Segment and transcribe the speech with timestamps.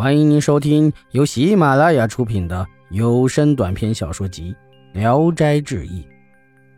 [0.00, 4.56] 欢迎您收听由喜马拉雅出品的有声短篇小说集
[4.98, 6.02] 《聊斋志异》，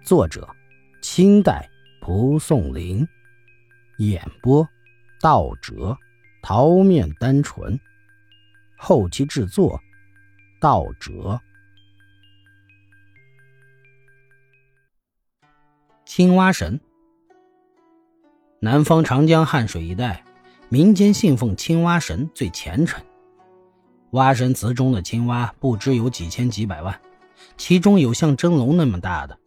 [0.04, 0.48] 作者：
[1.02, 1.70] 清代
[2.00, 3.06] 蒲松龄，
[3.98, 4.68] 演播：
[5.20, 5.96] 道哲、
[6.42, 7.78] 桃面单纯，
[8.76, 9.80] 后期制作：
[10.60, 11.40] 道哲。
[16.04, 16.80] 青蛙神，
[18.58, 20.24] 南方长江汉水一带，
[20.68, 23.00] 民间信奉青蛙神最虔诚。
[24.12, 27.00] 蛙神祠中的青蛙不知有几千几百万，
[27.56, 29.38] 其中有像蒸笼那么大的。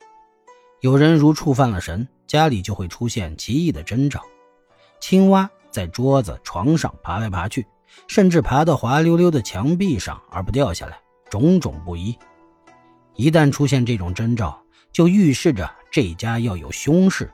[0.81, 4.23] 有人如触犯了神，家里就会出现奇异的征兆。
[4.99, 7.63] 青蛙在桌子、床上爬来爬去，
[8.07, 10.97] 甚至爬到滑溜溜的墙壁上而不掉下来，
[11.29, 12.17] 种种不一。
[13.15, 14.59] 一旦出现这种征兆，
[14.91, 17.31] 就预示着这家要有凶事，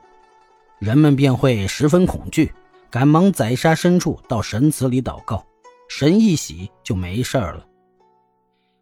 [0.78, 2.52] 人们便会十分恐惧，
[2.90, 5.42] 赶忙宰杀牲畜到神祠里祷告。
[5.94, 7.66] 神一喜就没事了。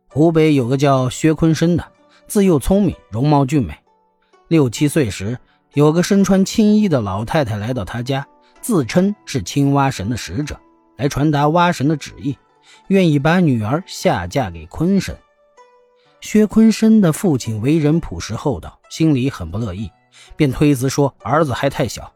[0.07, 1.85] 湖北有个叫薛坤生的，
[2.29, 3.77] 自幼聪明，容貌俊美。
[4.47, 5.37] 六七岁时，
[5.75, 8.25] 有个身穿青衣的老太太来到他家，
[8.61, 10.57] 自称是青蛙神的使者，
[10.99, 12.39] 来传达蛙神的旨意，
[12.87, 15.13] 愿意把女儿下嫁给坤生。
[16.21, 19.91] 薛坤生的父亲为人朴实厚道，心里很不乐意，
[20.37, 22.11] 便推辞说儿子还太小。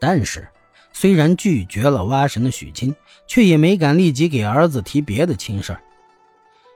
[0.00, 0.48] 但是。
[0.92, 2.94] 虽然拒绝了蛙神的许亲，
[3.26, 5.76] 却也没敢立即给儿子提别的亲事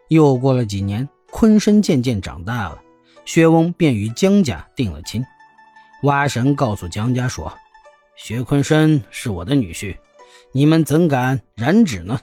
[0.09, 2.81] 又过了几年，坤生渐渐长大了，
[3.25, 5.25] 薛翁便与江家定了亲。
[6.03, 7.53] 蛙神告诉江家说
[8.17, 9.97] ：“薛坤生是我的女婿，
[10.53, 12.21] 你们怎敢染指呢？”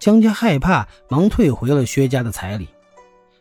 [0.00, 2.68] 江家害怕，忙退回了薛家的彩礼。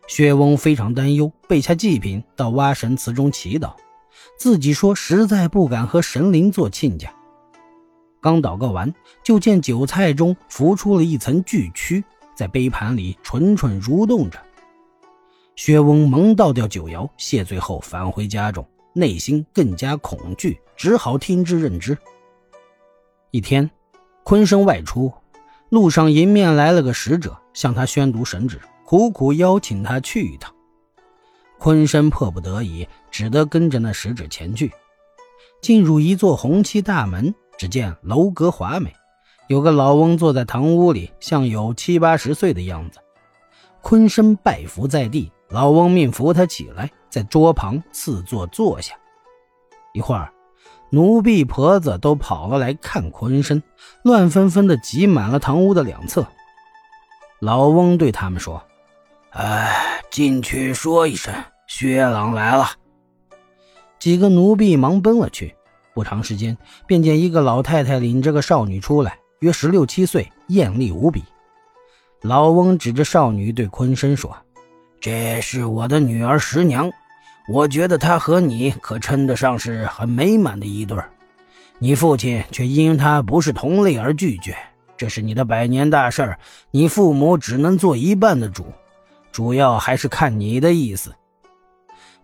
[0.08, 3.74] 薛翁非常担忧，备下祭品到蛙神祠中祈祷，
[4.38, 7.12] 自己说实在不敢和神灵做亲家。
[8.24, 12.02] 刚祷告完，就见酒菜中浮出了一层巨蛆，
[12.34, 14.40] 在杯盘里蠢蠢蠕动着。
[15.58, 21.98] 薛翁忙倒掉酒肴，谢罪后返回家中，内心更加恐惧，只好听之任之。
[23.32, 23.70] 一天，
[24.24, 25.12] 坤生外出，
[25.68, 30.56] 路上迎面来了个使者，向他宣读神旨，苦苦邀请他去一趟。
[31.60, 34.72] 坤生迫不得已，只得跟着那使者前去。
[35.62, 37.36] 进入一座红漆大门。
[37.64, 38.94] 只见楼阁华美，
[39.48, 43.00] 有个老翁坐在堂屋里，像有七八十岁的样子。
[43.82, 48.94] 坤生拜伏在地，老翁命扶他起来，在桌旁赐座坐下。
[49.94, 50.30] 一会儿，
[50.90, 53.64] 奴婢婆子都跑了来看坤生，
[54.04, 56.28] 乱纷纷的挤满了堂屋的两侧。
[57.40, 58.62] 老翁对他们说
[59.32, 61.34] ：“哎，进去说一声，
[61.68, 62.72] 薛郎来了。”
[64.00, 65.56] 几个奴婢忙奔了去。
[65.94, 71.24] 不长时间，便见一个老太太领着个少女出来，约十六七岁，艳丽无比。
[72.22, 74.36] 老翁指着少女对坤生说
[75.02, 76.90] ：“这是我的女儿十娘，
[77.50, 80.98] 我觉得她和你可称得上是很美满的一对
[81.80, 84.56] 你父亲却因她不是同类而拒绝，
[84.96, 86.36] 这是你的百年大事
[86.72, 88.66] 你父母只能做一半的主，
[89.32, 91.14] 主要还是看你的意思。”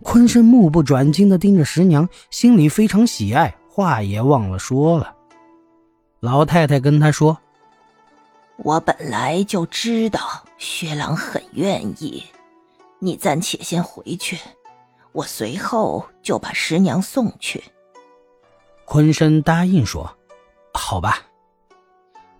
[0.02, 3.53] 坤生目不转睛地盯着十娘，心里非常喜爱。
[3.79, 5.16] 话也忘了说了，
[6.19, 7.38] 老太太跟他说
[8.59, 10.19] ：“我本来就知道
[10.57, 12.25] 薛郎很愿意，
[13.00, 14.38] 你暂且先回去，
[15.13, 17.63] 我随后就把十娘送去。”
[18.84, 20.13] 坤生答应说
[20.75, 21.19] ：“好吧。”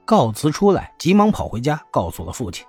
[0.04, 2.66] 告辞出来，急忙跑回家，告诉了父亲。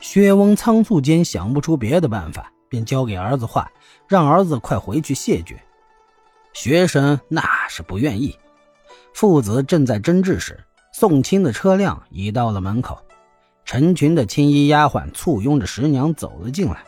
[0.00, 3.70] 薛翁仓促间想不出别的办法，便交给儿子话，
[4.08, 5.62] 让儿子快回去谢绝。
[6.56, 8.34] 学生那是不愿意。
[9.12, 10.58] 父子正在争执时，
[10.90, 12.98] 送亲的车辆已到了门口，
[13.66, 16.82] 成群的青衣丫鬟簇拥着十娘走了进来。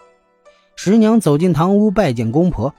[0.75, 2.75] 十娘走进堂屋拜见公婆。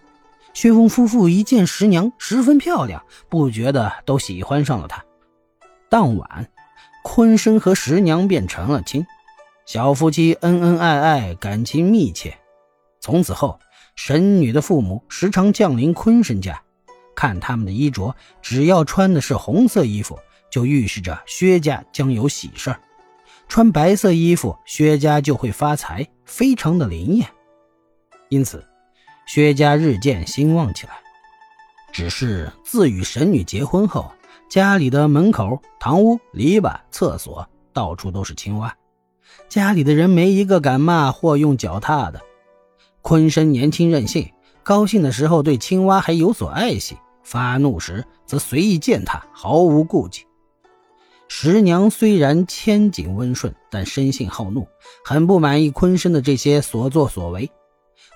[0.52, 5.06] 薛峰夫妇一见十娘十分漂亮，不觉得都喜欢上了她。
[5.90, 6.50] 当晚，
[7.04, 9.06] 坤生和十娘便成了亲，
[9.68, 12.36] 小夫妻恩恩爱爱，感情密切。
[13.00, 13.60] 从此后，
[13.96, 16.60] 神女的父母时常降临坤生家。
[17.20, 20.18] 看他们的衣着，只要穿的是红色衣服，
[20.50, 22.78] 就预示着薛家将有喜事儿；
[23.50, 27.28] 穿白色衣服，薛家就会发财，非常的灵验。
[28.30, 28.66] 因此，
[29.28, 30.94] 薛家日渐兴旺起来。
[31.92, 34.10] 只是自与神女结婚后，
[34.50, 38.74] 家里的门口、堂屋、篱笆、厕所到处都是青蛙，
[39.50, 42.22] 家里的人没一个敢骂或用脚踏的。
[43.02, 44.32] 坤生年轻任性，
[44.64, 46.96] 高兴的时候对青蛙还有所爱惜。
[47.30, 50.26] 发怒时则随意践踏，毫无顾忌。
[51.28, 54.68] 十娘虽然千景温顺，但生性好怒，
[55.06, 57.52] 很不满意坤生的这些所作所为。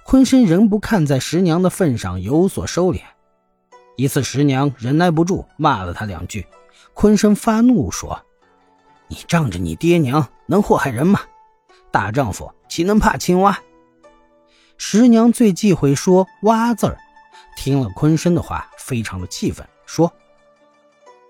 [0.03, 3.01] 坤生仍不看在十娘的份上有所收敛。
[3.97, 6.47] 一次，十娘忍耐不住，骂了他两句。
[6.95, 8.19] 坤生发怒说
[9.07, 11.19] ：“你仗着你爹娘能祸害人吗？
[11.91, 13.59] 大丈夫岂能怕青蛙？”
[14.75, 16.97] 十娘最忌讳说“蛙”字儿，
[17.55, 20.11] 听了坤生的话，非常的气愤，说：“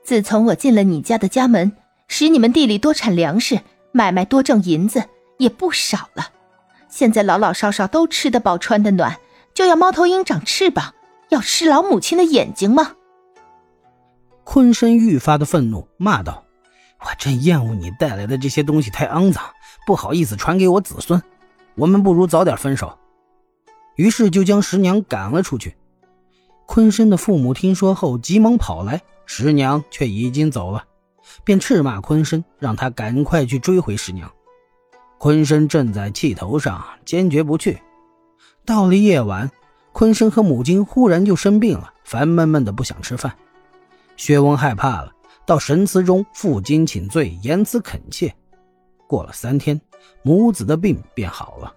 [0.03, 1.71] 自从我进了你家的家门，
[2.07, 3.61] 使你们地里多产粮食，
[3.91, 5.03] 买卖多挣银子，
[5.37, 6.29] 也不少了。
[6.89, 9.19] 现在老老少少都吃得饱，穿得暖，
[9.53, 10.93] 就要猫头鹰长翅膀，
[11.29, 12.95] 要吃老母亲的眼睛吗？”
[14.43, 16.43] 坤生愈发的愤怒，骂道
[16.99, 19.43] ：“我真厌恶你带来的这些东西，太肮脏，
[19.85, 21.21] 不好意思传给我子孙。
[21.75, 22.97] 我们不如早点分手。”
[23.95, 25.75] 于是就将十娘赶了出去。
[26.65, 30.83] 坤生的父母听说后，急忙跑来，十娘却已经走了，
[31.43, 34.31] 便斥骂坤生，让他赶快去追回十娘。
[35.17, 37.79] 坤生正在气头上，坚决不去。
[38.65, 39.49] 到了夜晚，
[39.91, 43.33] 坤生和母亲忽然就生病了，烦闷闷的不想吃饭。
[44.15, 45.11] 薛翁害怕了，
[45.45, 48.33] 到神祠中负荆请罪，言辞恳切。
[49.05, 49.79] 过了三天，
[50.23, 51.73] 母子的病便好了，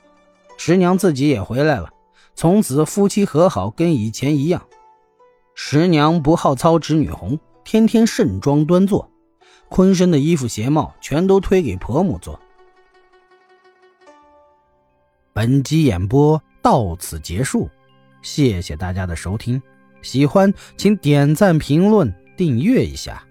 [0.56, 1.90] 十娘自己也回来了。
[2.34, 4.62] 从此夫妻和好，跟以前一样。
[5.58, 9.10] 十娘不好操持女红，天天盛装端坐，
[9.70, 12.38] 坤生的衣服鞋帽全都推给婆母做。
[15.32, 17.70] 本集演播到此结束，
[18.20, 19.60] 谢谢大家的收听，
[20.02, 23.26] 喜欢请点赞、评论、订阅一下。